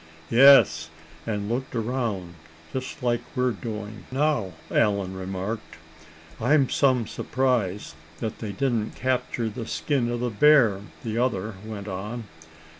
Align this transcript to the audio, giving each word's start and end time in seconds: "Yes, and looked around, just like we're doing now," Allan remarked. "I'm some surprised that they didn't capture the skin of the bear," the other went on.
"Yes, 0.31 0.89
and 1.27 1.47
looked 1.47 1.75
around, 1.75 2.33
just 2.73 3.03
like 3.03 3.21
we're 3.35 3.51
doing 3.51 4.05
now," 4.11 4.53
Allan 4.71 5.13
remarked. 5.15 5.75
"I'm 6.39 6.71
some 6.71 7.05
surprised 7.05 7.93
that 8.17 8.39
they 8.39 8.51
didn't 8.51 8.95
capture 8.95 9.47
the 9.47 9.67
skin 9.67 10.09
of 10.09 10.21
the 10.21 10.31
bear," 10.31 10.81
the 11.03 11.19
other 11.19 11.53
went 11.63 11.87
on. 11.87 12.23